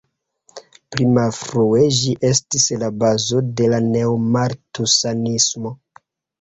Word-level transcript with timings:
Pli 0.95 1.05
malfrue 1.17 1.83
ĝi 1.99 2.15
estis 2.31 2.67
la 2.85 2.91
bazo 3.05 3.45
por 3.61 3.71
la 3.77 3.83
neomaltusanismo. 3.93 5.79